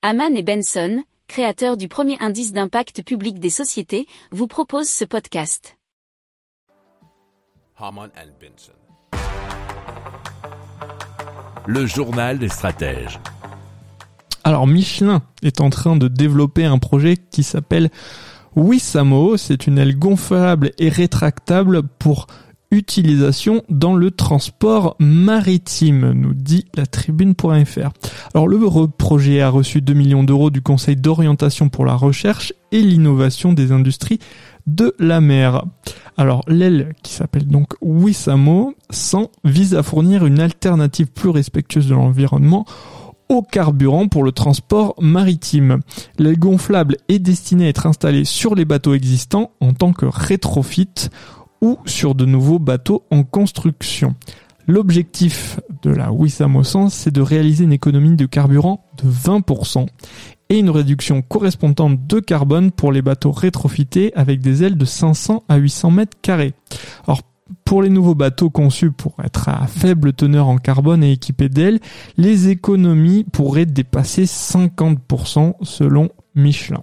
Haman 0.00 0.36
et 0.36 0.44
Benson, 0.44 1.02
créateurs 1.26 1.76
du 1.76 1.88
premier 1.88 2.16
indice 2.20 2.52
d'impact 2.52 3.02
public 3.02 3.40
des 3.40 3.50
sociétés, 3.50 4.06
vous 4.30 4.46
proposent 4.46 4.88
ce 4.88 5.04
podcast. 5.04 5.76
Haman 7.76 8.08
and 8.16 8.30
Benson. 8.40 9.18
Le 11.66 11.84
journal 11.84 12.38
des 12.38 12.48
stratèges. 12.48 13.18
Alors 14.44 14.68
Michelin 14.68 15.22
est 15.42 15.60
en 15.60 15.68
train 15.68 15.96
de 15.96 16.06
développer 16.06 16.64
un 16.64 16.78
projet 16.78 17.16
qui 17.16 17.42
s'appelle 17.42 17.90
Wissamo. 18.54 19.36
C'est 19.36 19.66
une 19.66 19.78
aile 19.78 19.98
gonflable 19.98 20.70
et 20.78 20.90
rétractable 20.90 21.82
pour 21.82 22.28
utilisation 22.70 23.62
dans 23.68 23.94
le 23.94 24.10
transport 24.10 24.96
maritime, 24.98 26.12
nous 26.12 26.34
dit 26.34 26.66
la 26.74 26.86
tribune.fr. 26.86 27.90
Alors 28.34 28.48
le 28.48 28.86
projet 28.86 29.40
a 29.40 29.48
reçu 29.48 29.80
2 29.80 29.94
millions 29.94 30.24
d'euros 30.24 30.50
du 30.50 30.60
Conseil 30.60 30.96
d'orientation 30.96 31.68
pour 31.68 31.84
la 31.84 31.94
recherche 31.94 32.52
et 32.72 32.80
l'innovation 32.80 33.52
des 33.52 33.72
industries 33.72 34.18
de 34.66 34.94
la 34.98 35.20
mer. 35.20 35.64
Alors 36.16 36.42
l'aile 36.46 36.94
qui 37.02 37.12
s'appelle 37.12 37.46
donc 37.46 37.74
Wissamo 37.80 38.74
100 38.90 39.30
vise 39.44 39.74
à 39.74 39.82
fournir 39.82 40.26
une 40.26 40.40
alternative 40.40 41.06
plus 41.06 41.30
respectueuse 41.30 41.88
de 41.88 41.94
l'environnement 41.94 42.66
au 43.28 43.42
carburant 43.42 44.08
pour 44.08 44.24
le 44.24 44.32
transport 44.32 44.94
maritime. 45.00 45.80
L'aile 46.18 46.38
gonflable 46.38 46.96
est 47.08 47.18
destinée 47.18 47.66
à 47.66 47.68
être 47.68 47.86
installée 47.86 48.24
sur 48.24 48.54
les 48.54 48.64
bateaux 48.64 48.94
existants 48.94 49.52
en 49.60 49.72
tant 49.72 49.92
que 49.92 50.06
rétrofit 50.06 51.10
ou 51.60 51.78
sur 51.86 52.14
de 52.14 52.24
nouveaux 52.24 52.58
bateaux 52.58 53.04
en 53.10 53.22
construction. 53.22 54.14
L'objectif 54.66 55.60
de 55.82 55.90
la 55.90 56.12
Wissamo 56.12 56.62
100, 56.62 56.90
c'est 56.90 57.10
de 57.10 57.22
réaliser 57.22 57.64
une 57.64 57.72
économie 57.72 58.16
de 58.16 58.26
carburant 58.26 58.84
de 59.02 59.10
20% 59.10 59.86
et 60.50 60.58
une 60.58 60.70
réduction 60.70 61.22
correspondante 61.22 62.06
de 62.06 62.20
carbone 62.20 62.70
pour 62.70 62.92
les 62.92 63.02
bateaux 63.02 63.32
rétrofités 63.32 64.12
avec 64.14 64.40
des 64.40 64.64
ailes 64.64 64.76
de 64.76 64.84
500 64.84 65.44
à 65.48 65.56
800 65.56 65.90
mètres 65.90 66.18
carrés. 66.20 66.52
Alors, 67.06 67.22
pour 67.64 67.82
les 67.82 67.88
nouveaux 67.88 68.14
bateaux 68.14 68.50
conçus 68.50 68.90
pour 68.90 69.14
être 69.24 69.48
à 69.48 69.66
faible 69.66 70.12
teneur 70.12 70.48
en 70.48 70.58
carbone 70.58 71.02
et 71.02 71.12
équipés 71.12 71.48
d'ailes, 71.48 71.80
les 72.16 72.48
économies 72.48 73.24
pourraient 73.24 73.66
dépasser 73.66 74.24
50% 74.24 75.54
selon 75.62 76.10
Michelin. 76.34 76.82